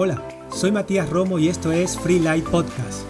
[0.00, 3.02] Hola, soy Matías Romo y esto es Free Light Podcast.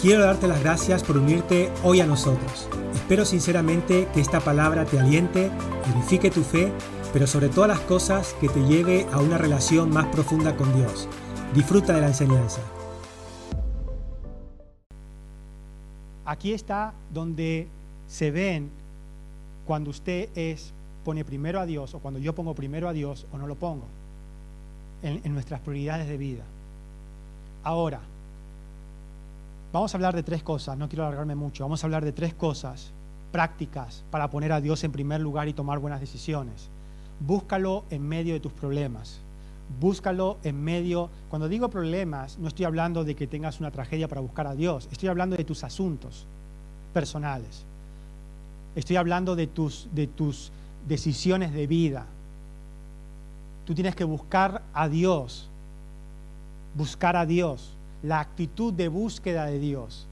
[0.00, 2.66] Quiero darte las gracias por unirte hoy a nosotros.
[2.94, 5.50] Espero sinceramente que esta palabra te aliente,
[5.94, 6.72] edifique tu fe,
[7.12, 11.10] pero sobre todas las cosas que te lleve a una relación más profunda con Dios.
[11.54, 12.62] Disfruta de la enseñanza.
[16.24, 17.68] Aquí está donde
[18.06, 18.70] se ven
[19.66, 20.72] cuando usted es
[21.04, 23.99] pone primero a Dios o cuando yo pongo primero a Dios o no lo pongo
[25.02, 26.44] en, nuestras prioridades de vida.
[27.62, 28.00] Ahora,
[29.72, 32.34] vamos a hablar de tres cosas, no quiero alargarme mucho, vamos a hablar de tres
[32.34, 32.92] cosas
[33.32, 36.68] prácticas para poner a Dios en primer lugar y tomar buenas decisiones.
[37.20, 39.20] Búscalo en medio de tus problemas.
[39.80, 44.20] Búscalo en medio, cuando digo problemas, no estoy hablando de que tengas una tragedia para
[44.20, 46.26] buscar a Dios, estoy hablando de tus asuntos
[46.92, 47.64] personales.
[48.74, 50.50] Estoy hablando de tus, de tus
[50.88, 52.06] decisiones de vida,
[53.70, 55.48] Tú tienes que buscar a Dios,
[56.74, 57.72] buscar a Dios,
[58.02, 60.08] la actitud de búsqueda de Dios.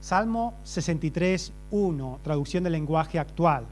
[0.00, 3.64] Salmo 63, 1, traducción del lenguaje actual.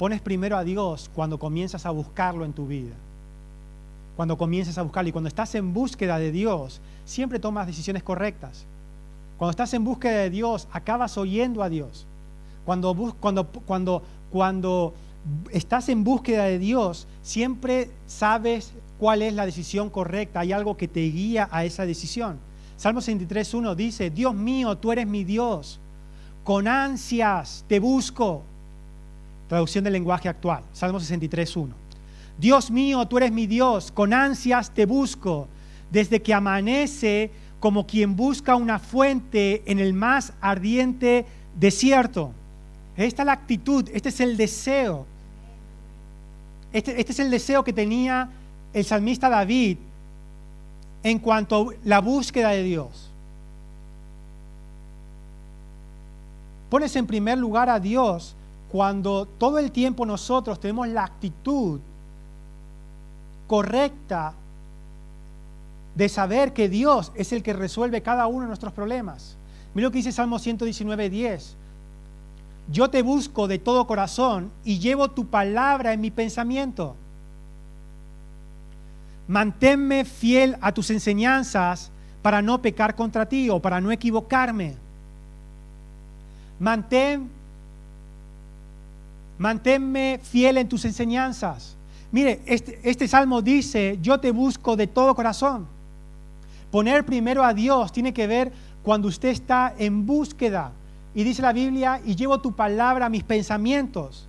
[0.00, 2.96] Pones primero a Dios cuando comienzas a buscarlo en tu vida.
[4.16, 8.64] Cuando comienzas a buscarlo y cuando estás en búsqueda de Dios, siempre tomas decisiones correctas.
[9.38, 12.04] Cuando estás en búsqueda de Dios, acabas oyendo a Dios.
[12.64, 14.02] Cuando, cuando, cuando,
[14.32, 14.92] cuando
[15.50, 20.88] estás en búsqueda de Dios, siempre sabes cuál es la decisión correcta, hay algo que
[20.88, 22.38] te guía a esa decisión.
[22.76, 25.80] Salmo 63.1 dice, Dios mío, tú eres mi Dios,
[26.44, 28.42] con ansias te busco.
[29.48, 31.68] Traducción del lenguaje actual, Salmo 63.1.
[32.38, 35.48] Dios mío, tú eres mi Dios, con ansias te busco,
[35.90, 41.26] desde que amanece como quien busca una fuente en el más ardiente
[41.58, 42.32] desierto.
[42.96, 45.06] Esta es la actitud, este es el deseo
[46.72, 48.30] este, este, es el deseo que tenía
[48.72, 49.78] el salmista David
[51.02, 53.10] en cuanto a la búsqueda de Dios.
[56.68, 58.36] Pones en primer lugar a Dios
[58.70, 61.80] cuando todo el tiempo nosotros tenemos la actitud
[63.48, 64.34] correcta
[65.96, 69.36] de saber que Dios es el que resuelve cada uno de nuestros problemas.
[69.74, 71.56] Mira lo que dice Salmo 119, 10
[72.70, 76.94] yo te busco de todo corazón y llevo tu palabra en mi pensamiento.
[79.26, 81.90] Manténme fiel a tus enseñanzas
[82.22, 84.76] para no pecar contra ti o para no equivocarme.
[86.60, 87.28] Mantén,
[89.38, 91.76] manténme fiel en tus enseñanzas.
[92.12, 95.66] Mire, este, este salmo dice, yo te busco de todo corazón.
[96.70, 98.52] Poner primero a Dios tiene que ver
[98.82, 100.72] cuando usted está en búsqueda
[101.14, 104.28] y dice la Biblia, y llevo tu palabra a mis pensamientos,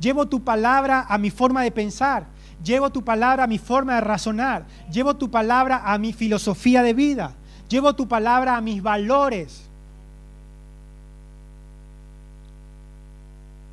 [0.00, 2.26] llevo tu palabra a mi forma de pensar,
[2.62, 6.94] llevo tu palabra a mi forma de razonar, llevo tu palabra a mi filosofía de
[6.94, 7.34] vida,
[7.68, 9.68] llevo tu palabra a mis valores.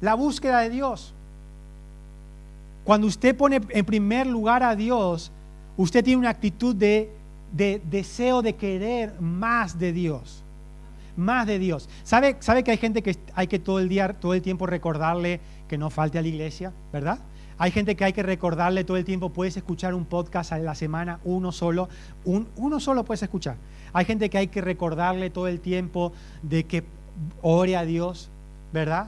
[0.02, 1.14] La búsqueda de Dios.
[2.84, 5.32] Cuando usted pone en primer lugar a Dios,
[5.78, 7.14] usted tiene una actitud de,
[7.52, 10.44] de deseo de querer más de Dios
[11.16, 11.90] más de Dios.
[12.04, 15.40] ¿Sabe, ¿Sabe que hay gente que hay que todo el día, todo el tiempo recordarle
[15.68, 17.20] que no falte a la iglesia, verdad?
[17.60, 20.76] Hay gente que hay que recordarle todo el tiempo, puedes escuchar un podcast a la
[20.76, 21.90] semana, uno solo,
[22.24, 23.58] uno solo puedes escuchar.
[23.92, 26.86] Hay gente que hay que recordarle todo el tiempo de que
[27.42, 28.30] ore a Dios,
[28.72, 29.08] ¿verdad?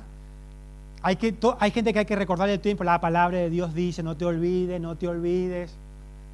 [1.02, 3.74] Hay, que, hay gente que hay que recordarle todo el tiempo, la palabra de Dios
[3.74, 5.74] dice, no te olvides, no te olvides,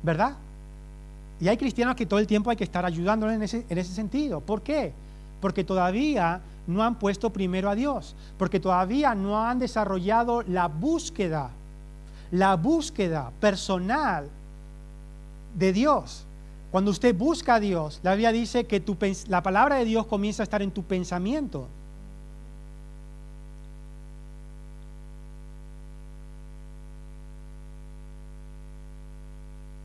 [0.02, 0.38] ¿verdad?
[1.40, 3.94] Y hay cristianos que todo el tiempo hay que estar ayudándole en ese, en ese
[3.94, 4.42] sentido.
[4.42, 4.92] ¿Por qué?
[5.40, 11.52] Porque todavía no han puesto primero a Dios, porque todavía no han desarrollado la búsqueda,
[12.32, 14.30] la búsqueda personal
[15.58, 16.26] de Dios.
[16.72, 18.84] Cuando usted busca a Dios, la Biblia dice que
[19.28, 21.68] la palabra de Dios comienza a estar en tu pensamiento.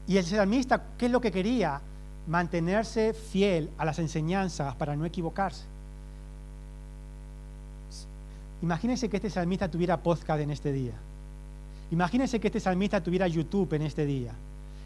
[0.08, 1.80] Y el salmista, ¿qué es lo que quería?
[2.26, 5.64] Mantenerse fiel a las enseñanzas para no equivocarse.
[8.62, 10.94] Imagínense que este salmista tuviera podcast en este día.
[11.90, 14.32] Imagínense que este salmista tuviera YouTube en este día.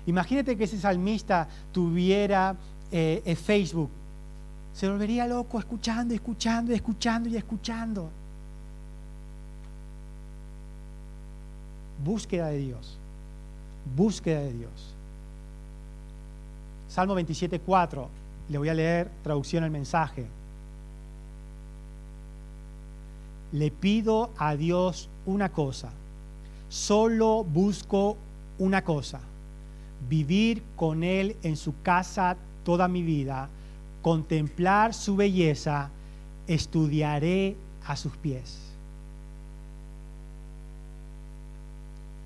[0.06, 2.56] Imagínate que ese salmista tuviera
[2.90, 3.90] eh, Facebook.
[4.72, 8.10] Se volvería loco escuchando, escuchando, escuchando y escuchando.
[12.04, 12.96] Búsqueda de Dios.
[13.96, 14.95] Búsqueda de Dios.
[16.96, 18.06] Salmo 27.4,
[18.48, 20.26] le voy a leer traducción al mensaje.
[23.52, 25.90] Le pido a Dios una cosa,
[26.70, 28.16] solo busco
[28.58, 29.20] una cosa,
[30.08, 33.50] vivir con Él en su casa toda mi vida,
[34.00, 35.90] contemplar su belleza,
[36.46, 38.58] estudiaré a sus pies.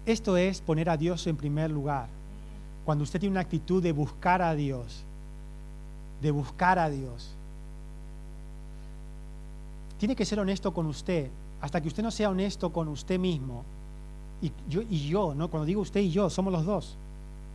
[0.06, 2.19] Esto es poner a Dios en primer lugar.
[2.90, 5.04] Cuando usted tiene una actitud de buscar a Dios,
[6.20, 7.30] de buscar a Dios.
[9.96, 11.30] Tiene que ser honesto con usted.
[11.60, 13.62] Hasta que usted no sea honesto con usted mismo,
[14.42, 15.46] y yo, y yo, ¿no?
[15.46, 16.96] Cuando digo usted y yo, somos los dos.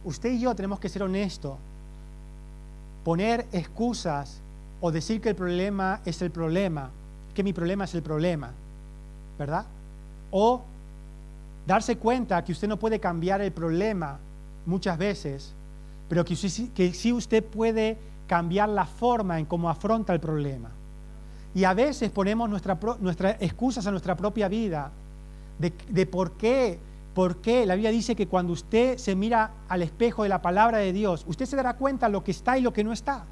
[0.06, 1.58] Usted y yo tenemos que ser honestos.
[3.04, 4.40] Poner excusas
[4.80, 6.92] o decir que el problema es el problema,
[7.34, 8.52] que mi problema es el problema,
[9.38, 9.66] ¿verdad?
[10.32, 10.62] O
[11.68, 14.20] darse cuenta que usted no puede cambiar el problema
[14.66, 15.54] muchas veces,
[16.10, 17.98] pero que, sí usted puede
[18.28, 20.70] cambiar la forma en cómo afronta el problema.
[21.54, 24.92] Y a veces ponemos nuestras nuestra excusas a nuestra propia vida
[25.58, 26.80] de, por qué,
[27.14, 30.80] por qué la Biblia dice que cuando usted se mira al espejo de la palabra
[30.80, 33.24] de Dios, usted se dará cuenta lo que está y lo que no está.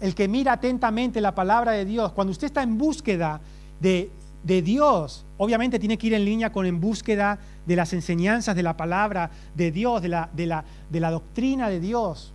[0.00, 3.40] El que mira atentamente la palabra de Dios, cuando usted está en búsqueda
[3.80, 4.10] de,
[4.44, 8.62] de Dios, obviamente tiene que ir en línea con en búsqueda de las enseñanzas de
[8.62, 12.34] la palabra de Dios, de la, de la, de la doctrina de Dios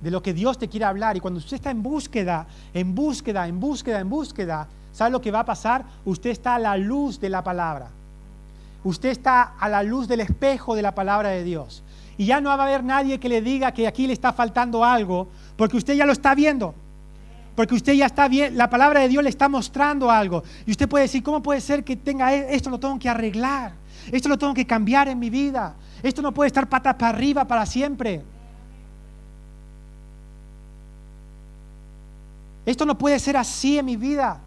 [0.00, 1.16] de lo que Dios te quiere hablar.
[1.16, 5.30] Y cuando usted está en búsqueda, en búsqueda, en búsqueda, en búsqueda, ¿sabe lo que
[5.30, 5.84] va a pasar?
[6.04, 7.88] Usted está a la luz de la palabra.
[8.84, 11.82] Usted está a la luz del espejo de la palabra de Dios.
[12.18, 14.84] Y ya no va a haber nadie que le diga que aquí le está faltando
[14.84, 16.74] algo, porque usted ya lo está viendo.
[17.56, 20.44] Porque usted ya está bien, la palabra de Dios le está mostrando algo.
[20.66, 22.68] Y usted puede decir, ¿cómo puede ser que tenga e-, esto?
[22.68, 23.72] Lo tengo que arreglar.
[24.12, 25.74] Esto lo tengo que cambiar en mi vida.
[26.02, 28.22] Esto no puede estar patas para arriba para siempre.
[32.66, 34.40] Esto no puede ser así en mi vida.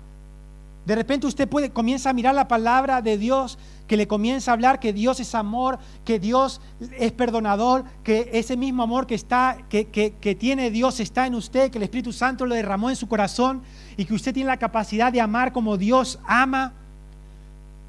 [0.86, 3.58] De repente usted puede, comienza a mirar la palabra de Dios,
[3.90, 6.62] que le comienza a hablar que Dios es amor, que Dios
[7.00, 11.72] es perdonador, que ese mismo amor que, está, que, que tiene Dios está en usted,
[11.72, 13.64] que el Espíritu Santo lo derramó en su corazón
[13.98, 16.72] y que usted tiene la capacidad de amar como Dios ama.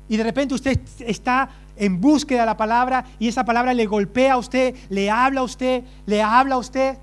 [0.08, 4.32] Y de repente usted está en búsqueda de la palabra y esa palabra le golpea
[4.32, 6.96] a usted, le habla a usted, le habla a usted.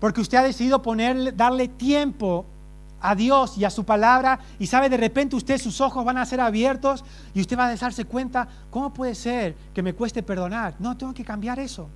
[0.00, 2.46] Porque usted ha decidido ponerle, darle tiempo
[3.04, 6.24] a Dios y a su palabra y sabe de repente usted sus ojos van a
[6.24, 7.04] ser abiertos
[7.34, 10.74] y usted va a darse cuenta, ¿cómo puede ser que me cueste perdonar?
[10.78, 11.86] No, tengo que cambiar eso.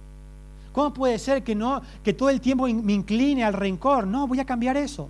[0.71, 4.07] ¿Cómo puede ser que no que todo el tiempo me incline al rencor?
[4.07, 5.09] No, voy a cambiar eso.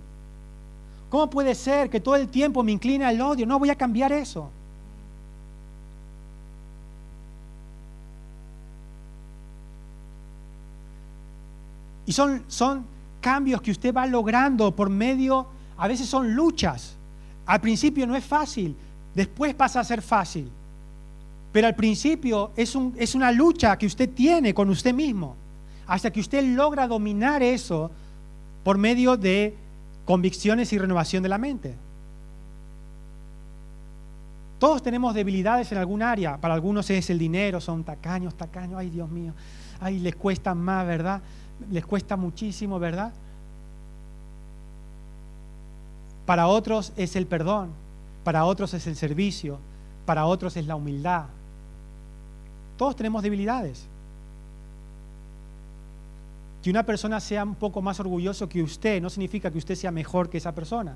[1.09, 3.45] ¿Cómo puede ser que todo el tiempo me incline al odio?
[3.45, 4.49] No, voy a cambiar eso.
[12.05, 12.85] Y son, son
[13.19, 16.95] cambios que usted va logrando por medio, a veces son luchas.
[17.45, 18.75] Al principio no es fácil,
[19.15, 20.49] después pasa a ser fácil.
[21.51, 25.35] Pero al principio es, un, es una lucha que usted tiene con usted mismo,
[25.87, 27.89] hasta que usted logra dominar eso
[28.63, 29.55] por medio de
[30.05, 31.73] convicciones y renovación de la mente.
[34.59, 36.37] Todos tenemos debilidades en algún área.
[36.37, 39.33] Para algunos es el dinero, son tacaños, tacaños, ay Dios mío,
[39.79, 41.21] ay les cuesta más, ¿verdad?
[41.71, 43.11] les cuesta muchísimo, ¿verdad?
[46.29, 47.71] Para otros es el perdón,
[48.23, 49.57] para otros es el servicio,
[50.05, 51.23] para otros es la humildad.
[52.77, 53.87] Todos tenemos debilidades.
[56.61, 59.89] Que una persona sea un poco más orgulloso que usted no significa que usted sea
[59.89, 60.95] mejor que esa persona.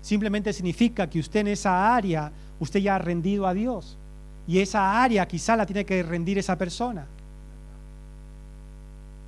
[0.00, 2.30] Simplemente significa que usted en esa área,
[2.60, 3.98] usted ya ha rendido a Dios.
[4.46, 7.04] Y esa área quizá la tiene que rendir esa persona.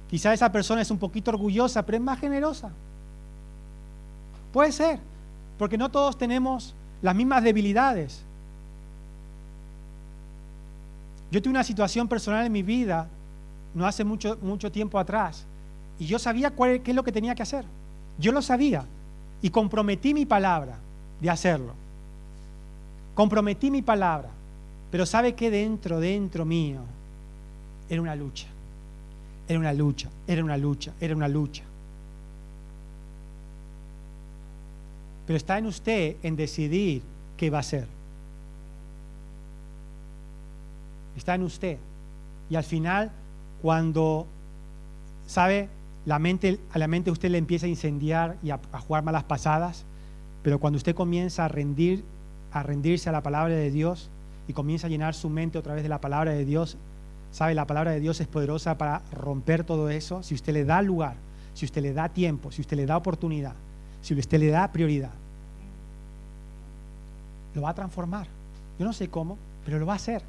[0.09, 2.71] Quizá esa persona es un poquito orgullosa, pero es más generosa.
[4.52, 5.10] Puede ser,
[5.61, 8.23] porque no todos tenemos las mismas debilidades.
[11.31, 13.07] Yo tuve una situación personal en mi vida,
[13.75, 15.45] no hace mucho, mucho tiempo atrás,
[15.99, 17.67] y yo sabía cuál, qué es lo que tenía que hacer.
[18.19, 18.87] Yo lo sabía
[19.43, 20.79] y comprometí mi palabra
[21.21, 21.75] de hacerlo.
[23.14, 24.31] Comprometí mi palabra,
[24.90, 26.81] pero sabe que dentro, dentro mío,
[27.90, 28.47] era una lucha.
[29.47, 31.64] Era una lucha, era una lucha, era una lucha.
[35.27, 37.03] Pero está en usted en decidir
[37.37, 37.87] qué va a hacer.
[41.17, 41.79] Está en usted.
[42.49, 43.11] Y al final,
[43.62, 44.27] cuando,
[45.27, 45.69] ¿sabe?
[46.07, 49.25] La mente, a la mente usted le empieza a incendiar y a, a jugar malas
[49.25, 49.85] pasadas,
[50.43, 52.03] pero cuando usted comienza a rendir,
[52.53, 54.09] a rendirse a la palabra de Dios
[54.49, 56.79] y comienza a llenar su mente otra vez de la palabra de Dios,
[57.33, 57.55] ¿Sabe?
[57.55, 60.23] La palabra de Dios es poderosa para romper todo eso.
[60.23, 61.15] Si usted le da lugar,
[61.55, 63.55] si usted le da tiempo, si usted le da oportunidad,
[64.02, 65.11] si usted le da prioridad,
[67.54, 68.26] lo va a transformar.
[68.78, 70.23] Yo no sé cómo, pero lo va a hacer.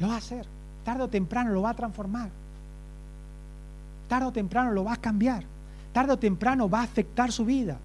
[0.00, 0.46] Lo va a hacer.
[0.84, 2.30] tarde o temprano lo va a transformar.
[4.08, 5.44] Tarde o temprano lo va a cambiar.
[5.92, 7.78] Tarde o temprano va a afectar su vida.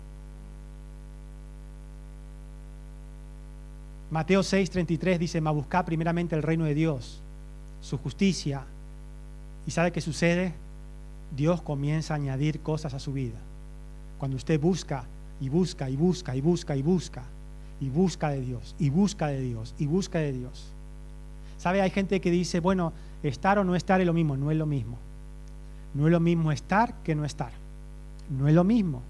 [4.10, 7.20] Mateo 6:33 dice, ma buscad primeramente el reino de Dios,
[7.82, 8.64] su justicia.
[9.68, 10.54] ¿Y sabe qué sucede?
[11.36, 13.40] Dios comienza a añadir cosas a su vida.
[14.24, 15.04] Cuando usted busca
[15.42, 17.24] y busca y busca y busca y busca
[17.82, 20.72] y busca de Dios y busca de Dios y busca de Dios.
[21.58, 21.82] ¿Sabe?
[21.82, 24.38] Hay gente que dice, bueno, estar o no estar es lo mismo.
[24.38, 24.98] No es lo mismo.
[25.94, 27.52] No es lo mismo estar que no estar.
[28.30, 29.02] No es lo mismo.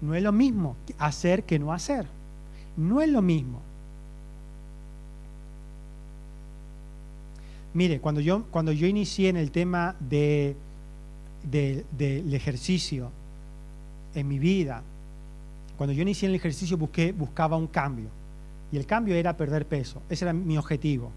[0.00, 2.06] No es lo mismo hacer que no hacer.
[2.78, 3.60] No es lo mismo.
[7.74, 10.56] Mire, cuando yo, cuando yo inicié en el tema de,
[11.42, 13.10] del ejercicio
[14.14, 14.82] en mi vida,
[15.76, 18.08] cuando yo inicié el ejercicio buscaba un cambio.
[18.72, 20.00] Y el cambio era perder peso.
[20.08, 21.10] Ese era mi objetivo.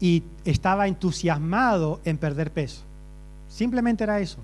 [0.00, 2.82] Y estaba entusiasmado en perder peso.
[3.48, 4.38] Simplemente era eso.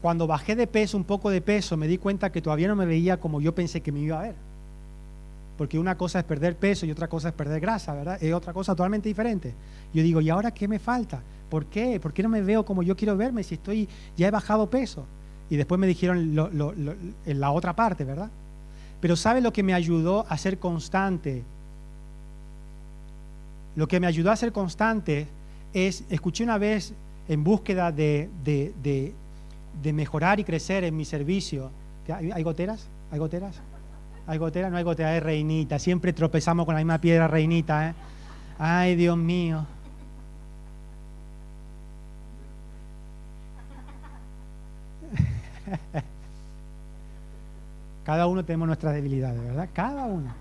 [0.00, 2.86] Cuando bajé de peso, un poco de peso, me di cuenta que todavía no me
[2.86, 4.46] veía como yo pensé que me iba a ver
[5.56, 8.22] porque una cosa es perder peso y otra cosa es perder grasa, ¿verdad?
[8.22, 9.54] Es otra cosa totalmente diferente.
[9.92, 11.22] Yo digo, ¿y ahora qué me falta?
[11.48, 12.00] ¿Por qué?
[12.00, 15.04] ¿Por qué no me veo como yo quiero verme si estoy, ya he bajado peso?
[15.48, 16.18] Y después me dijeron
[17.26, 18.30] en la otra parte, ¿verdad?
[19.00, 21.44] Pero ¿sabe lo que me ayudó a ser constante?
[23.76, 25.26] Lo que me ayudó a ser constante
[25.72, 26.94] es, escuché una vez
[27.28, 31.70] en búsqueda de, de mejorar y crecer en mi servicio.
[32.08, 32.88] ¿Hay goteras?
[33.12, 33.60] ¿Hay goteras?
[34.26, 34.70] ¿Hay gotera?
[34.70, 35.78] No hay gotera, es reinita.
[35.78, 37.90] Siempre tropezamos con la misma piedra reinita.
[37.90, 37.94] ¿eh?
[38.58, 39.64] Ay, Dios mío.
[48.04, 49.68] Cada uno tenemos nuestras debilidades, ¿verdad?
[49.72, 50.32] Cada uno.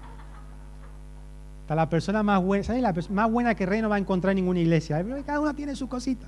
[1.62, 2.82] Está la persona más buena, ¿sabes?
[2.84, 5.04] La más buena que rey no va a encontrar en ninguna iglesia.
[5.26, 6.28] cada uno tiene su cosita.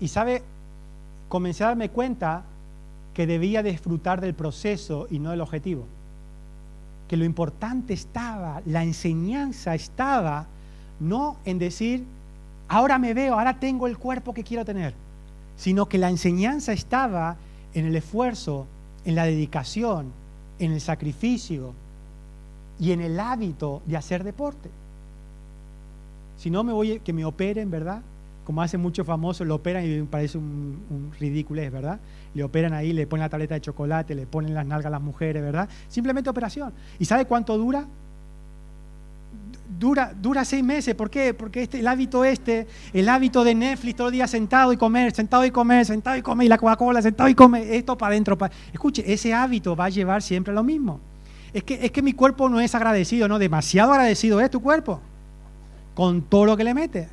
[0.00, 0.42] Y sabe,
[1.28, 2.42] comencé a darme cuenta
[3.14, 5.86] que debía disfrutar del proceso y no del objetivo.
[7.06, 10.46] Que lo importante estaba, la enseñanza estaba,
[10.98, 12.04] no en decir,
[12.68, 14.94] ahora me veo, ahora tengo el cuerpo que quiero tener,
[15.56, 17.36] sino que la enseñanza estaba
[17.74, 18.66] en el esfuerzo,
[19.04, 20.12] en la dedicación,
[20.58, 21.74] en el sacrificio
[22.78, 24.70] y en el hábito de hacer deporte.
[26.38, 28.02] Si no me voy, que me operen, ¿verdad?
[28.44, 32.00] como hacen muchos famosos, lo operan y parece un, un ridículo, ¿verdad?
[32.34, 35.02] Le operan ahí, le ponen la tableta de chocolate, le ponen las nalgas a las
[35.02, 35.68] mujeres, ¿verdad?
[35.88, 36.72] Simplemente operación.
[36.98, 37.86] ¿Y sabe cuánto dura?
[39.78, 40.94] Dura, dura seis meses.
[40.94, 41.34] ¿Por qué?
[41.34, 45.12] Porque este, el hábito este, el hábito de Netflix todo el día sentado y comer,
[45.12, 48.38] sentado y comer, sentado y comer, y la Coca-Cola, sentado y comer, esto para adentro.
[48.72, 51.00] Escuche, ese hábito va a llevar siempre a lo mismo.
[51.52, 55.00] Es que, es que mi cuerpo no es agradecido, no, demasiado agradecido es tu cuerpo,
[55.94, 57.08] con todo lo que le mete.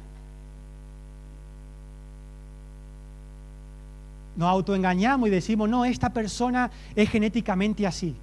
[4.39, 8.15] nos autoengañamos y decimos, no, esta persona es genéticamente así.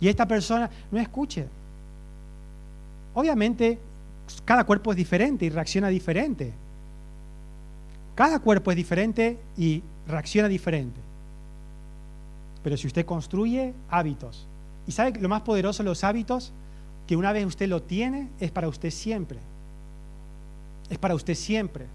[0.00, 1.46] Y esta persona, no escuche.
[3.18, 3.80] Obviamente,
[4.44, 6.52] cada cuerpo es diferente y reacciona diferente.
[8.14, 11.00] Cada cuerpo es diferente y reacciona diferente.
[12.62, 14.46] Pero si usted construye hábitos,
[14.86, 16.52] y sabe lo más poderoso de los hábitos,
[17.08, 19.40] que una vez usted lo tiene, es para usted siempre.
[20.88, 21.86] Es para usted siempre.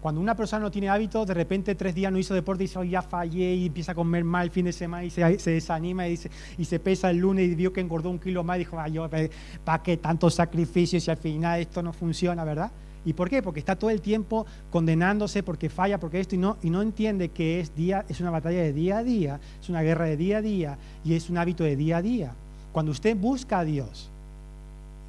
[0.00, 2.88] Cuando una persona no tiene hábito, de repente tres días no hizo deporte y dice,
[2.88, 6.12] ya fallé y empieza a comer mal el fin de semana y se, desanima y,
[6.12, 8.80] dice, y se pesa el lunes y vio que engordó un kilo más y dijo,
[8.80, 8.98] Ay,
[9.62, 12.72] ¿para qué tantos sacrificios si al final esto no funciona, verdad?
[13.04, 13.42] ¿Y por qué?
[13.42, 17.28] Porque está todo el tiempo condenándose porque falla, porque esto y no, y no entiende
[17.28, 20.38] que es, día, es una batalla de día a día, es una guerra de día
[20.38, 22.32] a día y es un hábito de día a día.
[22.72, 24.10] Cuando usted busca a Dios,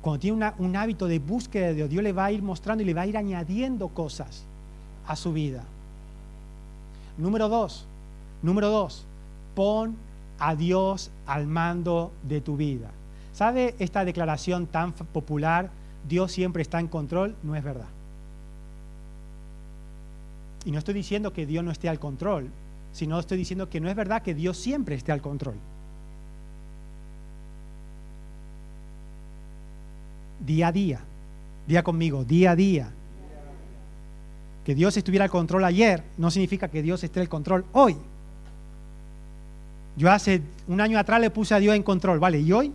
[0.02, 2.86] cuando tiene un hábito de búsqueda de Dios, Dios le va a ir mostrando y
[2.86, 4.46] le va a ir añadiendo cosas
[5.12, 5.64] a su vida.
[7.18, 7.86] Número dos,
[8.42, 9.06] número dos,
[9.56, 9.98] pon
[10.40, 12.90] a Dios al mando de tu vida.
[13.34, 15.70] ¿Sabe esta declaración tan popular,
[16.08, 17.36] Dios siempre está en control?
[17.44, 17.90] No es verdad.
[20.64, 22.50] Y no estoy diciendo que Dios no esté al control,
[22.94, 25.56] sino estoy diciendo que no es verdad que Dios siempre esté al control.
[30.46, 31.02] Día a día,
[31.68, 32.92] día conmigo, día a día,
[34.66, 37.98] que Dios estuviera al control ayer no significa que Dios esté al control hoy.
[39.98, 42.40] Yo hace un año atrás le puse a Dios en control, ¿vale?
[42.40, 42.72] ¿Y hoy?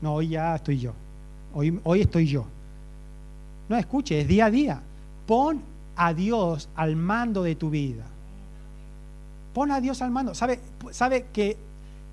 [0.00, 0.92] No, hoy ya estoy yo.
[1.54, 2.44] Hoy, hoy estoy yo.
[3.68, 4.82] No, escuche, es día a día.
[5.26, 5.62] Pon
[5.96, 8.04] a Dios al mando de tu vida.
[9.54, 10.34] Pon a Dios al mando.
[10.34, 10.60] ¿Sabe,
[10.90, 11.56] sabe que,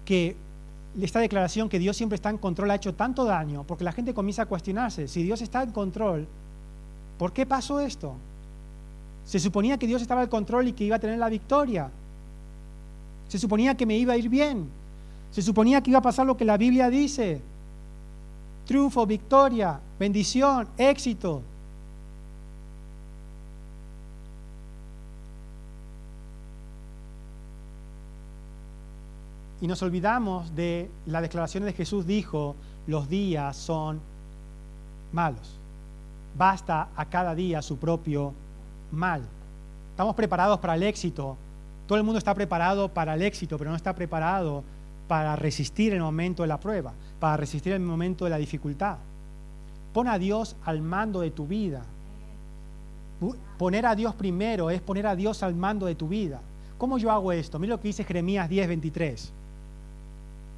[0.06, 0.36] que
[1.00, 3.64] esta declaración que Dios siempre está en control ha hecho tanto daño?
[3.64, 6.28] Porque la gente comienza a cuestionarse, si Dios está en control,
[7.18, 8.16] ¿por qué pasó esto?
[9.30, 11.92] Se suponía que Dios estaba en control y que iba a tener la victoria.
[13.28, 14.68] Se suponía que me iba a ir bien.
[15.30, 17.40] Se suponía que iba a pasar lo que la Biblia dice.
[18.66, 21.44] Triunfo, victoria, bendición, éxito.
[29.62, 32.56] Y nos olvidamos de la declaración de Jesús dijo,
[32.88, 34.00] los días son
[35.14, 35.60] malos.
[36.36, 38.34] Basta a cada día su propio
[38.92, 39.22] mal.
[39.92, 41.38] Estamos preparados para el éxito.
[41.88, 44.64] Todo el mundo está preparado para el éxito, pero no está preparado
[45.08, 48.98] para resistir el momento de la prueba, para resistir el momento de la dificultad.
[49.94, 51.82] Pon a Dios al mando de tu vida.
[53.58, 56.40] Poner a Dios primero es poner a Dios al mando de tu vida.
[56.78, 57.60] ¿Cómo yo hago esto?
[57.60, 59.34] Mira lo que dice Jeremías 10, 23.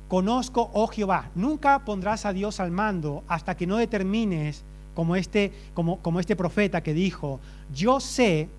[0.08, 5.52] Conozco, oh Jehová, nunca pondrás a Dios al mando hasta que no determines, como este,
[5.74, 7.40] como, este profeta que dijo,
[7.74, 8.50] yo sé,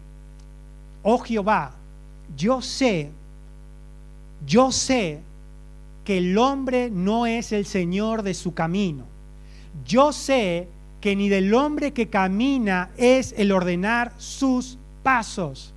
[1.03, 1.73] oh Jehová,
[2.37, 3.11] yo sé,
[4.47, 5.21] yo sé
[6.05, 9.05] que el hombre no es el Señor de su camino.
[9.87, 10.69] Yo sé
[11.01, 15.73] que ni del hombre que camina es el ordenar sus pasos.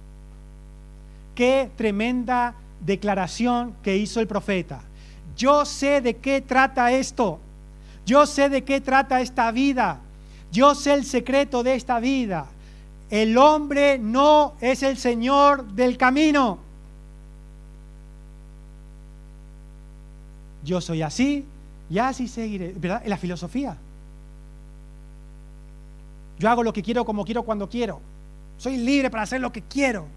[1.33, 4.81] Qué tremenda declaración que hizo el profeta.
[5.35, 7.39] Yo sé de qué trata esto.
[8.05, 9.99] Yo sé de qué trata esta vida.
[10.51, 12.47] Yo sé el secreto de esta vida.
[13.09, 16.59] El hombre no es el Señor del camino.
[20.63, 21.45] Yo soy así
[21.89, 22.73] y así seguiré.
[22.75, 23.01] ¿Verdad?
[23.03, 23.77] En la filosofía.
[26.39, 28.01] Yo hago lo que quiero como quiero cuando quiero.
[28.57, 30.07] Soy libre para hacer lo que quiero.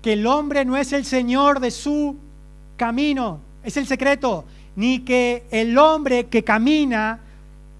[0.00, 2.16] Que el hombre no es el Señor de su
[2.76, 7.20] camino, es el secreto, ni que el hombre que camina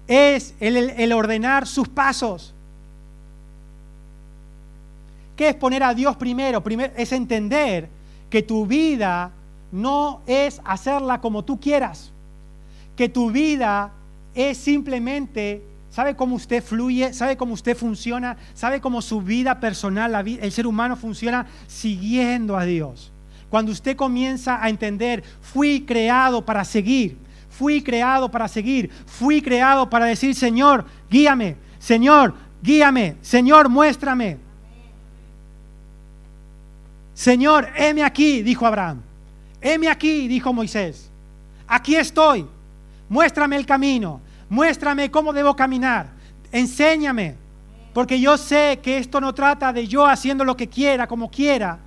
[0.07, 2.53] es el, ordenar sus pasos.
[5.35, 6.63] ¿Qué es poner a Dios primero?
[6.95, 7.89] Es entender
[8.29, 9.31] que tu vida
[9.71, 12.11] no es hacerla como tú quieras,
[12.95, 13.91] que tu vida
[14.35, 17.13] es simplemente, ¿sabe cómo usted fluye?
[17.13, 18.37] ¿Sabe cómo usted funciona?
[18.53, 23.11] ¿Sabe cómo su vida personal, el ser humano funciona siguiendo a Dios?
[23.49, 27.17] Cuando usted comienza a entender, fui creado para seguir,
[27.57, 34.37] fui creado para seguir, fui creado para decir, Señor, guíame, Señor, guíame, Señor, muéstrame.
[37.13, 39.01] Señor, heme aquí, dijo Abraham.
[39.61, 41.11] Heme aquí, dijo Moisés.
[41.67, 42.45] Aquí estoy.
[43.07, 44.19] Muéstrame el camino.
[44.49, 46.07] Muéstrame cómo debo caminar.
[46.51, 47.35] Enséñame.
[47.93, 51.77] Porque yo sé que esto no trata de yo haciendo lo que quiera, como quiera,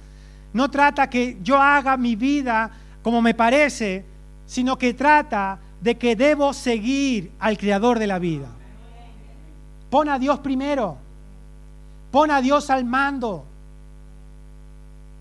[0.53, 2.71] no trata que yo haga mi vida
[3.03, 4.05] como me parece,
[4.47, 8.47] sino que trata de que debo seguir al creador de la vida.
[9.91, 10.97] Pon a Dios primero.
[12.11, 13.45] Pon a Dios al mando.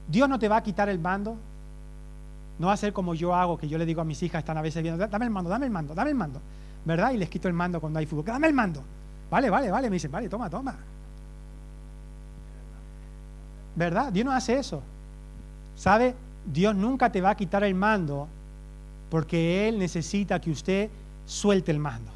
[0.08, 1.36] Dios no te va a quitar el mando.
[2.58, 4.58] No va a ser como yo hago, que yo le digo a mis hijas, están
[4.58, 6.40] a veces viendo, dame el mando, dame el mando, dame el mando.
[6.86, 7.12] ¿Verdad?
[7.12, 8.26] Y les quito el mando cuando hay fútbol.
[8.26, 8.82] Dame el mando.
[9.30, 9.90] Vale, vale, vale.
[9.90, 10.76] Me dicen, vale, toma, toma.
[13.76, 14.14] ¿Verdad?
[14.14, 14.82] Dios no hace eso.
[15.76, 16.16] ¿Sabe?
[16.46, 18.28] Dios nunca te va a quitar el mando
[19.10, 20.90] porque Él necesita que usted
[21.26, 22.12] suelte el mando.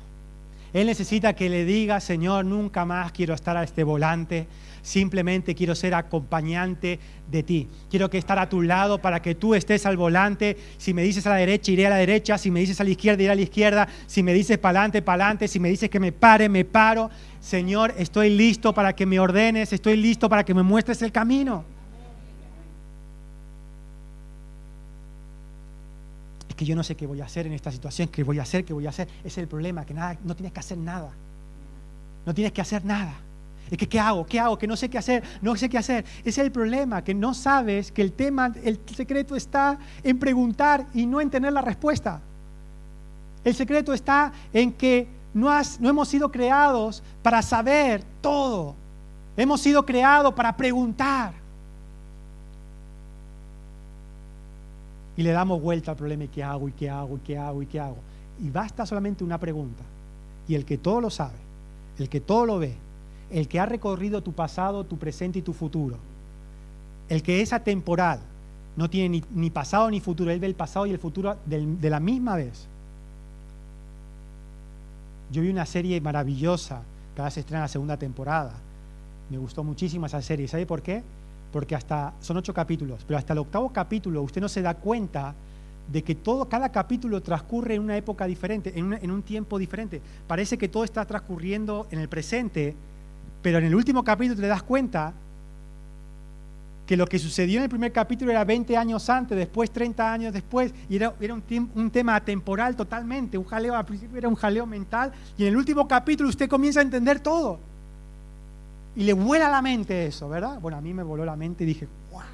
[0.73, 4.45] Él necesita que le diga, Señor, nunca más quiero estar a este volante,
[4.83, 6.99] simplemente quiero ser acompañante
[7.29, 7.67] de ti.
[7.89, 10.57] Quiero que estar a tu lado para que tú estés al volante.
[10.77, 12.37] Si me dices a la derecha, iré a la derecha.
[12.37, 13.87] Si me dices a la izquierda, iré a la izquierda.
[14.05, 15.47] Si me dices para adelante, para adelante.
[15.47, 17.09] Si me dices que me pare, me paro.
[17.39, 21.65] Señor, estoy listo para que me ordenes, estoy listo para que me muestres el camino.
[26.59, 28.65] Que yo no sé qué voy a hacer en esta situación, qué voy a hacer,
[28.65, 29.07] qué voy a hacer.
[29.19, 31.09] Ese es el problema, que nada, no tienes que hacer nada.
[32.25, 33.13] No tienes que hacer nada.
[33.71, 34.25] Es que, ¿qué hago?
[34.25, 34.57] ¿Qué hago?
[34.57, 36.03] Que no sé qué hacer, no sé qué hacer.
[36.19, 40.85] Ese es el problema, que no sabes que el tema, el secreto está en preguntar
[40.93, 42.19] y no en tener la respuesta.
[43.45, 48.75] El secreto está en que no, has, no hemos sido creados para saber todo.
[49.37, 51.38] Hemos sido creados para preguntar.
[55.19, 57.61] Y le damos vuelta al problema y qué hago y qué hago y qué hago
[57.61, 57.97] y qué hago.
[58.41, 59.83] Y basta solamente una pregunta.
[60.47, 61.35] Y el que todo lo sabe,
[61.97, 62.73] el que todo lo ve,
[63.29, 65.97] el que ha recorrido tu pasado, tu presente y tu futuro,
[67.09, 68.21] el que es atemporal,
[68.77, 71.99] no tiene ni, pasado ni futuro, él ve el pasado y el futuro de la
[71.99, 72.65] misma vez.
[75.33, 76.81] Yo vi una serie maravillosa
[77.13, 78.53] que ahora se estrena la segunda temporada,
[79.29, 80.47] Me gustó muchísimo esa serie.
[80.47, 81.03] ¿Sabe por qué?
[81.51, 85.33] Porque hasta, son ocho capítulos, pero hasta el octavo capítulo usted no se da cuenta
[85.91, 90.01] de que todo, cada capítulo transcurre en una época diferente, en, un tiempo diferente.
[90.27, 92.75] Parece que todo está transcurriendo en el presente,
[93.41, 95.13] pero en el último capítulo te das cuenta
[96.85, 100.33] que lo que sucedió en el primer capítulo era 20 años antes, después 30 años
[100.33, 101.43] después, y era, era un,
[101.75, 105.57] un, tema atemporal totalmente, un jaleo, al principio era un jaleo mental, y en el
[105.57, 107.59] último capítulo usted comienza a entender todo.
[108.95, 110.59] Y le vuela la mente eso, ¿verdad?
[110.59, 112.25] Bueno, a mí me voló la mente y dije, ¡guau!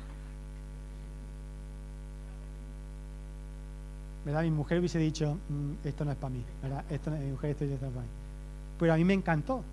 [4.25, 4.41] ¿Verdad?
[4.43, 6.83] Mi mujer hubiese dicho, mm, esto no es para mí, ¿verdad?
[6.89, 8.07] Esto mi mujer, esto no es para mí.
[8.79, 9.63] Pero a mí me encantó.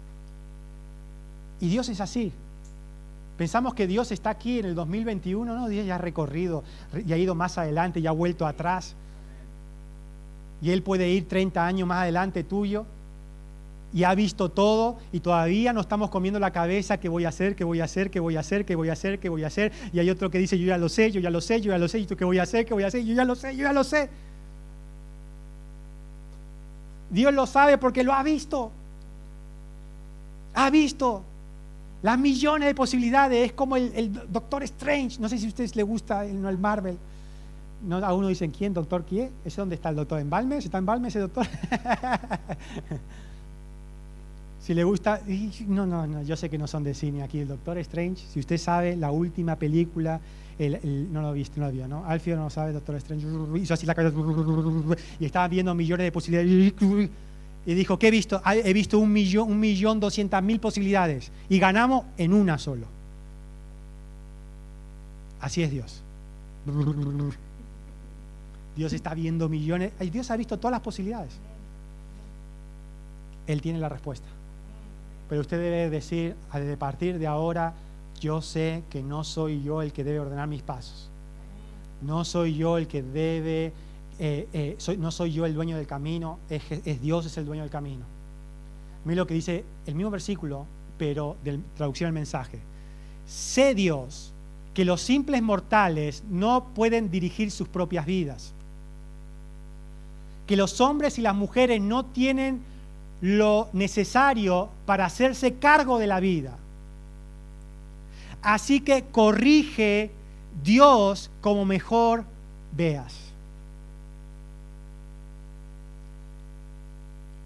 [1.61, 2.33] Y Dios es así.
[3.39, 6.65] Pensamos que Dios está aquí en el 2021, no, Dios ya ha recorrido,
[7.07, 8.95] ya ha ido más adelante, ya ha vuelto atrás.
[10.61, 12.85] Y Él puede ir 30 años más adelante tuyo
[13.95, 17.55] y ha visto todo y todavía no estamos comiendo la cabeza qué voy a hacer,
[17.55, 19.47] qué voy a hacer, qué voy a hacer, qué voy a hacer, qué voy a
[19.49, 19.73] hacer.
[19.93, 21.79] Y hay otro que dice, yo ya lo sé, yo ya lo sé, yo ya
[21.79, 23.35] lo sé, y tú qué voy a hacer, qué voy a hacer, yo ya lo
[23.35, 24.09] sé, yo ya lo sé.
[27.11, 28.73] Dios lo sabe porque lo ha visto.
[30.55, 31.23] Ha visto
[32.03, 33.47] las millones de posibilidades.
[33.47, 35.21] Es como el, Doctor Strange.
[35.21, 36.97] No sé si a ustedes les gusta el, el Marvel.
[38.03, 38.73] A uno dicen, ¿quién?
[38.73, 39.31] ¿Doctor quién?
[39.45, 40.21] ¿Ese dónde está el doctor?
[40.21, 40.65] ¿En Balmes?
[40.65, 41.47] ¿Está en Balmes ese doctor?
[44.63, 45.21] si le gusta...
[45.67, 47.41] No, no, no, yo sé que no son de cine aquí.
[47.41, 50.21] El Doctor Strange, si usted sabe, la última película,
[50.59, 52.05] no lo viste, no lo vio, ¿no?
[52.07, 53.27] Alfio no sabe, Doctor Strange,
[53.61, 54.17] hizo así la cabeza
[55.19, 57.11] y estaba viendo millones de posibilidades
[57.65, 58.41] y dijo, ¿qué he visto?
[58.45, 62.87] Ah, he visto un millón, un millón doscientas mil posibilidades y ganamos en una solo.
[65.41, 66.03] Así es Dios.
[68.77, 69.93] Dios está viendo millones.
[70.13, 71.33] Dios ha visto todas las posibilidades.
[73.49, 74.29] Él tiene la respuesta.
[75.33, 77.73] Pero usted debe decir, a partir de ahora,
[78.21, 81.09] yo sé que no soy yo el que debe ordenar mis pasos.
[82.03, 83.73] No soy yo el que debe
[84.19, 87.63] eh, eh, no soy yo el dueño del camino, es, es, Dios es el dueño
[87.63, 88.05] del camino.
[89.07, 90.67] Mira lo que dice el mismo versículo,
[90.99, 92.59] pero de traducción al mensaje.
[93.27, 94.35] Sé Dios
[94.75, 98.53] que los simples mortales no pueden dirigir sus propias vidas.
[100.47, 102.71] Que los hombres y las mujeres no tienen
[103.23, 106.59] lo necesario para hacerse cargo de la vida.
[108.43, 110.11] Así que corrige
[110.63, 112.25] Dios como mejor
[112.77, 113.15] veas.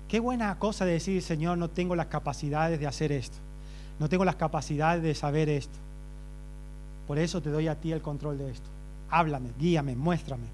[0.09, 3.37] Qué buena cosa decir, Señor, no tengo las capacidades de hacer esto.
[3.99, 5.77] No tengo las capacidades de saber esto.
[7.07, 8.69] Por eso te doy a ti el control de esto.
[9.11, 10.47] Háblame, guíame, muéstrame.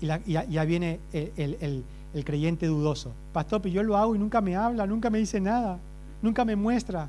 [0.00, 1.84] Y, ya, viene el,
[2.24, 3.12] creyente dudoso.
[3.32, 5.78] Pastor, pero yo lo hago y nunca me habla, nunca me dice nada,
[6.22, 7.08] nunca me muestra.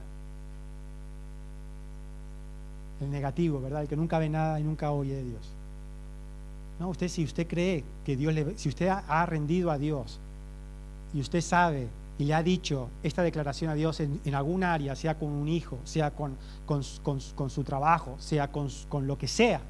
[3.01, 3.83] El negativo, ¿verdad?
[3.83, 5.57] El que nunca ve nada y nunca oye de Dios.
[6.79, 8.57] No, usted si usted cree que Dios le...
[8.57, 10.19] Si usted ha, rendido a Dios
[11.13, 11.87] y usted sabe
[12.19, 15.77] y le ha dicho esta declaración a Dios en, algún área, sea con un hijo,
[15.85, 19.61] sea con, con, su trabajo, sea con, lo que sea,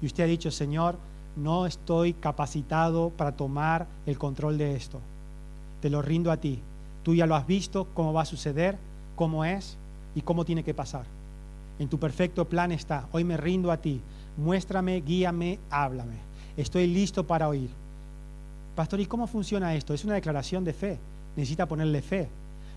[0.00, 0.96] y usted ha dicho, Señor,
[1.38, 5.00] no estoy capacitado para tomar el control de esto,
[5.80, 6.60] te lo rindo a ti.
[7.02, 8.76] Tú ya lo has visto, cómo va a suceder,
[9.16, 9.76] cómo es
[10.14, 11.04] y cómo tiene que pasar.
[11.78, 13.06] En tu perfecto plan está.
[13.12, 14.00] Hoy me rindo a ti.
[14.36, 16.28] Muéstrame, guíame, háblame
[16.62, 17.70] estoy listo para oír.
[18.74, 19.94] Pastor, ¿y cómo funciona esto?
[19.94, 20.98] Es una declaración de fe.
[21.36, 22.28] Necesita ponerle fe.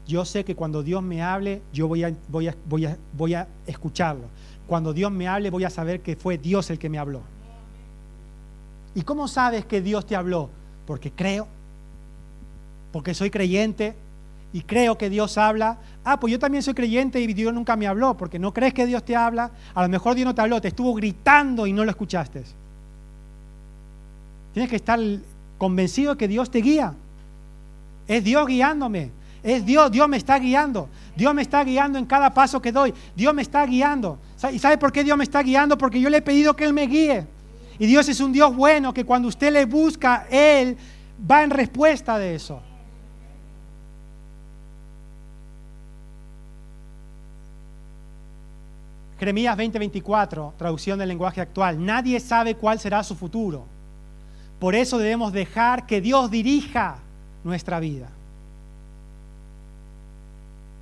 [0.07, 4.25] Yo sé que cuando Dios me hable, yo voy a, voy a, escucharlo.
[4.67, 7.21] Cuando Dios me hable, voy a saber que fue Dios el que me habló.
[8.93, 10.49] ¿Y cómo sabes que Dios te habló?
[10.85, 11.47] Porque creo,
[12.91, 13.95] porque soy creyente
[14.53, 15.77] y creo que Dios habla.
[16.03, 18.85] Ah, pues yo también soy creyente y Dios nunca me habló, porque no crees que
[18.85, 19.51] Dios te habla.
[19.73, 22.43] A lo mejor Dios no te habló, te estuvo gritando y no lo escuchaste.
[24.53, 24.99] Tienes que estar
[25.57, 26.93] convencido que Dios te guía.
[28.07, 29.11] Es Dios guiándome.
[29.43, 30.89] Es Dios, Dios me está guiando.
[31.15, 32.93] Dios me está guiando en cada paso que doy.
[33.15, 34.19] Dios me está guiando.
[34.51, 35.77] ¿Y sabe por qué Dios me está guiando?
[35.77, 37.25] Porque yo le he pedido que Él me guíe.
[37.81, 40.77] Y Dios es un Dios bueno que cuando usted le busca, Él
[41.29, 42.61] va en respuesta de eso.
[49.19, 51.83] Jeremías 20:24, traducción del lenguaje actual.
[51.83, 53.65] Nadie sabe cuál será su futuro
[54.61, 56.99] por eso debemos dejar que Dios dirija
[57.43, 58.09] nuestra vida.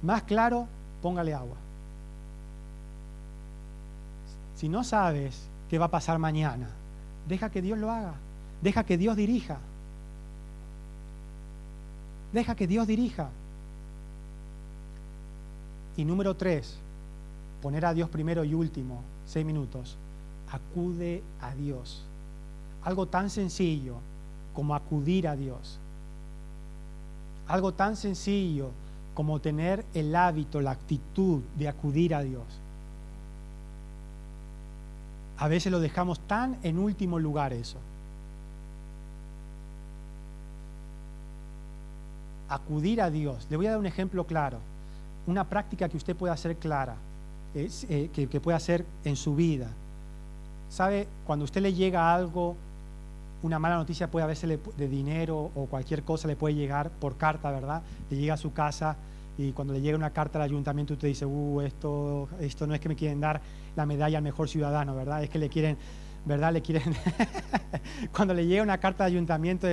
[0.01, 0.67] Más claro,
[1.01, 1.55] póngale agua.
[4.57, 6.67] Si no sabes qué va a pasar mañana,
[7.29, 8.15] deja que Dios lo haga.
[8.61, 9.59] Deja que Dios dirija.
[12.33, 13.29] Deja que Dios dirija.
[15.95, 16.77] Y número tres,
[17.61, 19.95] poner a Dios primero y último, seis minutos,
[20.51, 22.03] acude a Dios.
[22.83, 23.95] Algo tan sencillo
[24.53, 25.79] como acudir a Dios.
[27.47, 28.71] Algo tan sencillo
[29.13, 32.43] como tener el hábito, la actitud de acudir a Dios.
[35.39, 37.77] A veces lo dejamos tan en último lugar eso.
[42.49, 43.47] Acudir a Dios.
[43.49, 44.57] Le voy a dar un ejemplo claro.
[45.27, 46.95] Una práctica que usted puede hacer clara,
[47.55, 49.67] eh, que, puede hacer en su vida.
[50.69, 51.07] ¿Sabe?
[51.25, 52.57] Cuando usted le llega algo,
[53.41, 57.15] una mala noticia puede a veces de dinero o cualquier cosa le puede llegar por
[57.15, 57.81] carta, ¿verdad?
[58.09, 58.97] Le llega a su casa
[59.39, 62.81] y cuando le llega una carta al ayuntamiento usted dice, uh, esto, esto no es
[62.81, 63.39] que me quieren dar
[63.73, 65.23] la medalla al mejor ciudadano, ¿verdad?
[65.23, 65.77] Es que le quieren,
[66.25, 66.51] ¿verdad?
[66.51, 66.93] Le quieren,
[68.11, 69.65] cuando le llega una carta al ayuntamiento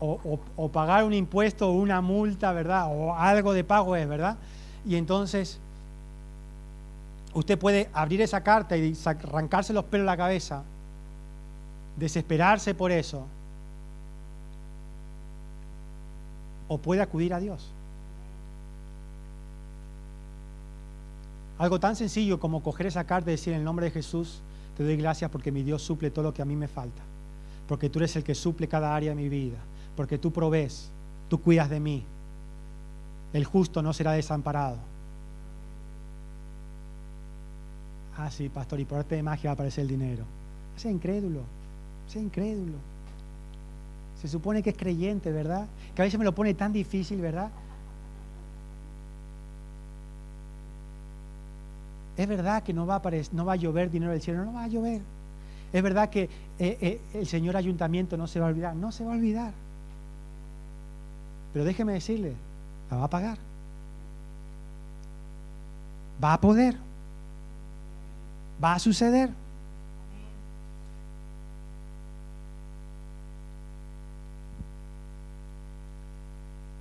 [0.00, 2.86] o, pagar un impuesto o una multa, ¿verdad?
[2.88, 4.38] O algo de pago es, ¿verdad?
[4.86, 5.60] Y entonces
[7.34, 10.62] usted puede abrir esa carta y arrancarse los pelos de la cabeza,
[11.98, 13.26] desesperarse por eso,
[16.66, 17.74] o puede acudir a Dios.
[21.62, 24.40] Algo tan sencillo como coger esa carta y decir en el nombre de Jesús,
[24.76, 27.00] te doy gracias porque mi Dios suple todo lo que a mí me falta.
[27.68, 29.58] Porque tú eres el que suple cada área de mi vida.
[29.94, 30.90] Porque tú provees,
[31.28, 32.02] tú cuidas de mí.
[33.32, 34.76] El justo no será desamparado.
[38.18, 40.24] Ah, sí, pastor, y por arte de magia va a aparecer el dinero.
[40.76, 41.42] Sea incrédulo,
[42.08, 42.74] sea incrédulo.
[44.20, 45.68] Se supone que es creyente, ¿verdad?
[45.94, 47.52] Que a veces me lo pone tan difícil, ¿verdad?
[52.16, 54.64] Es verdad que no va, a no va a llover dinero del cielo, no va
[54.64, 55.00] a llover.
[55.72, 56.24] Es verdad que
[56.58, 59.52] eh, eh, el señor ayuntamiento no se va a olvidar, no se va a olvidar.
[61.52, 62.34] Pero déjeme decirle,
[62.90, 63.38] la va a pagar.
[66.22, 66.76] Va a poder.
[68.62, 69.30] Va a suceder.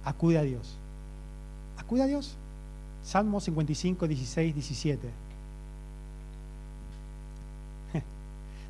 [0.04, 0.76] Acude a Dios.
[1.78, 2.36] Acude a Dios.
[3.04, 5.20] Salmo 55, 16, 17.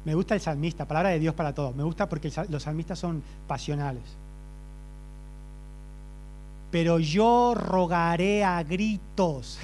[0.04, 1.76] Me gusta el salmista, palabra de Dios para todos.
[1.76, 4.04] Me gusta porque los salmistas son pasionales.
[6.72, 9.60] Pero yo rogaré a gritos,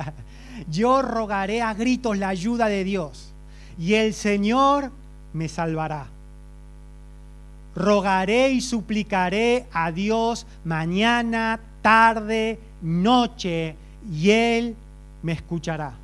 [0.68, 3.32] yo rogaré a gritos la ayuda de Dios
[3.78, 4.90] y el Señor
[5.32, 6.06] me salvará.
[7.74, 13.76] Rogaré y suplicaré a Dios mañana, tarde, noche
[14.12, 14.76] y Él
[15.22, 15.94] me escuchará.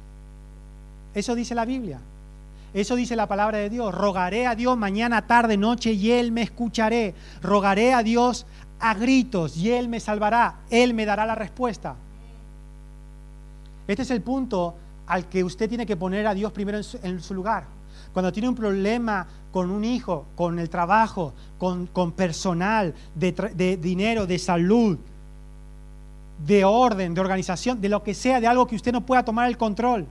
[1.15, 2.01] Eso dice la Biblia.
[2.75, 3.95] Eso dice la palabra de Dios.
[3.95, 7.15] Rogaré a Dios mañana, tarde, noche y Él me escucharé.
[7.43, 8.47] Rogaré a Dios
[8.79, 10.57] a gritos y Él me salvará.
[10.71, 11.97] Él me dará la respuesta.
[13.87, 14.75] Este es el punto
[15.07, 17.65] al que usted tiene que poner a Dios primero en su, lugar.
[18.13, 24.39] Cuando tiene un problema con un hijo, con el trabajo, con, personal, de dinero, de
[24.39, 24.99] salud,
[26.47, 29.49] de orden, de organización, de lo que sea, de algo que usted no pueda tomar
[29.49, 30.07] el control.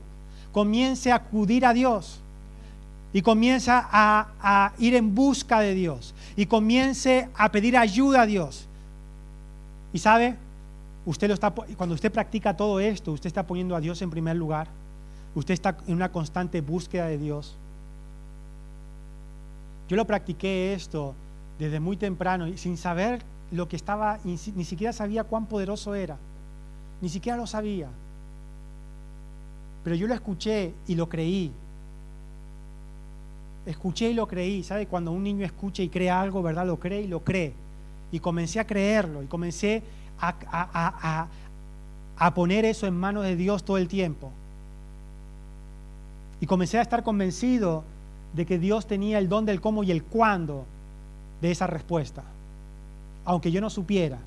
[0.51, 2.19] Comience a acudir a Dios
[3.17, 8.67] y comienza a, ir en busca de Dios y comience a pedir ayuda a Dios.
[9.91, 10.35] Y sabe,
[11.03, 14.35] usted lo está, cuando usted practica todo esto, usted está poniendo a Dios en primer
[14.35, 14.67] lugar.
[15.33, 17.55] Usted está en una constante búsqueda de Dios.
[19.89, 21.15] Yo lo practiqué esto
[21.57, 26.17] desde muy temprano y sin saber lo que estaba, ni siquiera sabía cuán poderoso era,
[27.01, 27.87] ni siquiera lo sabía.
[29.83, 31.51] Pero yo lo escuché y lo creí.
[33.67, 34.63] Escuché y lo creí.
[34.63, 34.87] ¿Sabe?
[34.87, 36.65] Cuando un niño escucha y cree algo, ¿verdad?
[36.65, 37.53] Lo cree y lo cree.
[38.11, 39.83] Y comencé a creerlo y comencé
[40.19, 41.27] a, a,
[42.17, 44.31] a poner eso en manos de Dios todo el tiempo.
[46.41, 47.83] Y comencé a estar convencido
[48.33, 50.65] de que Dios tenía el don del cómo y el cuándo
[51.41, 52.23] de esa respuesta
[53.27, 54.19] aunque yo no supiera.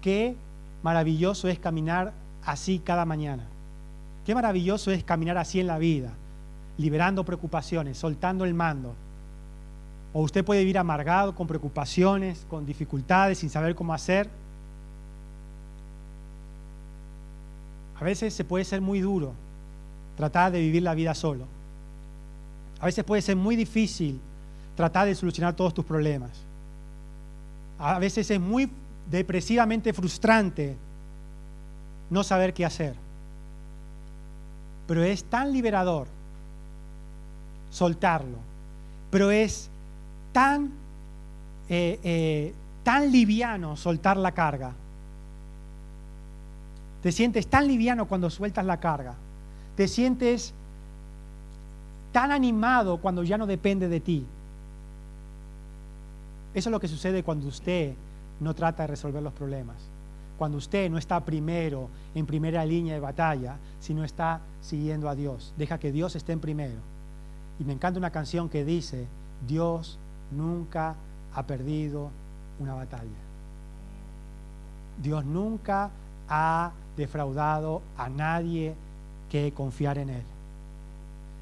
[0.00, 0.36] Qué
[0.84, 2.12] maravilloso es caminar
[2.44, 3.42] así cada mañana.
[4.24, 6.10] Qué maravilloso es caminar así en la vida,
[6.78, 8.94] liberando preocupaciones, soltando el mando.
[10.12, 14.30] O usted puede vivir amargado, con preocupaciones, con dificultades, sin saber cómo hacer.
[18.00, 19.32] A veces se puede ser muy duro
[20.16, 21.44] tratar de vivir la vida solo.
[22.80, 24.20] A veces puede ser muy difícil
[24.76, 26.30] tratar de solucionar todos tus problemas.
[27.78, 28.70] A veces es muy
[29.10, 30.76] depresivamente frustrante
[32.10, 33.03] no saber qué hacer.
[34.86, 36.06] Pero es tan liberador
[37.70, 38.38] soltarlo.
[39.10, 39.68] Pero es
[40.32, 40.70] tan,
[41.68, 44.72] eh, eh, tan liviano soltar la carga.
[47.02, 49.14] Te sientes tan liviano cuando sueltas la carga.
[49.76, 50.54] Te sientes
[52.12, 54.24] tan animado cuando ya no depende de ti.
[56.54, 57.94] Eso es lo que sucede cuando usted
[58.40, 59.76] no trata de resolver los problemas.
[60.38, 65.54] Cuando usted no está primero, en primera línea de batalla, sino está siguiendo a Dios.
[65.56, 66.80] Deja que Dios esté en primero.
[67.60, 69.06] Y me encanta una canción que dice,
[69.46, 69.98] Dios
[70.32, 70.96] nunca
[71.34, 72.10] ha perdido
[72.58, 73.24] una batalla.
[75.02, 75.90] Dios nunca
[76.28, 78.74] ha defraudado a nadie
[79.30, 80.22] que confiar en Él.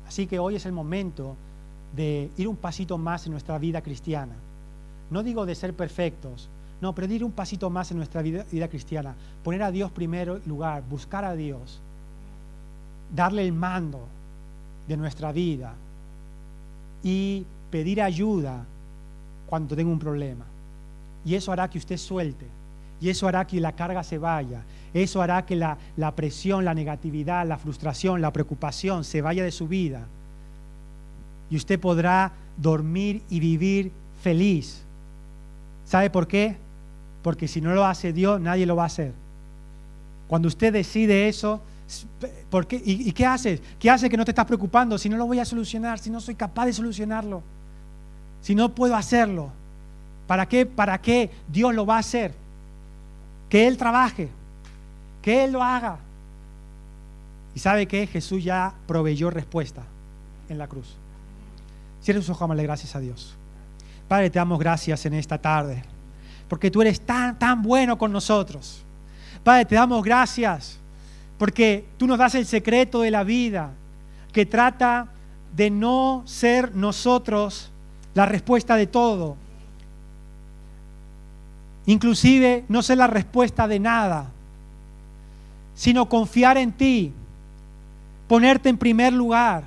[0.06, 1.36] Así que hoy es el momento
[1.94, 4.34] de ir un pasito más en nuestra vida cristiana.
[5.10, 6.48] No digo de ser perfectos,
[6.82, 9.14] no, pero un pasito más en nuestra vida, cristiana.
[9.44, 11.80] Poner a Dios primero lugar, buscar a Dios,
[13.14, 14.00] darle el mando
[14.88, 15.74] de nuestra vida
[17.04, 18.64] y pedir ayuda
[19.46, 20.44] cuando tenga un problema.
[21.24, 22.46] Y eso hará que usted suelte
[23.00, 24.62] y eso hará que la carga se vaya.
[24.92, 25.78] Eso hará que la,
[26.16, 30.08] presión, la negatividad, la frustración, la preocupación se vaya de su vida.
[31.48, 34.82] Y usted podrá dormir y vivir feliz.
[35.84, 36.56] ¿Sabe por qué?
[37.22, 39.12] Porque si no lo hace Dios, nadie lo va a hacer.
[40.28, 41.60] Cuando usted decide eso,
[42.50, 42.76] ¿por qué?
[42.84, 43.60] ¿Y, ¿Y, qué hace?
[43.78, 46.20] ¿Qué hace que no te estás preocupando si no lo voy a solucionar, si no
[46.20, 47.42] soy capaz de solucionarlo?
[48.40, 49.50] Si no puedo hacerlo.
[50.26, 50.66] ¿Para qué?
[50.66, 52.42] ¿Para qué Dios lo va a hacer?
[53.52, 54.30] que Él trabaje,
[55.20, 55.98] que Él lo haga.
[57.54, 59.82] Y sabe que Jesús ya proveyó respuesta
[60.48, 60.96] en la cruz.
[62.00, 63.34] Cierre sus ojos, le gracias a Dios.
[64.08, 65.84] Padre, te damos gracias en esta tarde,
[66.52, 68.82] porque tú eres tan, tan bueno con nosotros.
[69.42, 70.78] Padre, te damos gracias,
[71.38, 73.70] porque tú nos das el secreto de la vida,
[74.34, 75.08] que trata
[75.56, 77.70] de no ser nosotros
[78.12, 79.38] la respuesta de todo,
[81.86, 84.26] Inclusive no sé la respuesta de nada,
[85.74, 87.14] sino confiar en ti,
[88.28, 89.64] ponerte en primer lugar,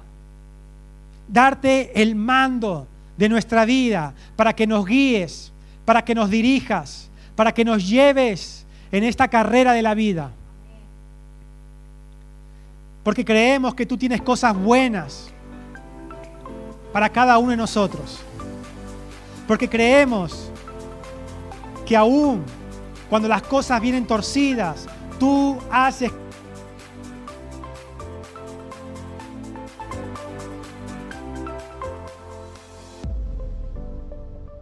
[1.28, 2.86] darte el mando
[3.18, 5.52] de nuestra vida para que nos guíes,
[5.86, 10.32] para que nos dirijas, para que nos lleves en esta carrera de la vida.
[13.04, 15.32] Porque creemos que tú tienes cosas buenas
[16.92, 18.20] para cada uno de nosotros.
[19.48, 20.50] Porque creemos
[21.86, 22.44] que aún
[23.10, 24.88] cuando las cosas vienen torcidas,
[25.20, 26.12] tú haces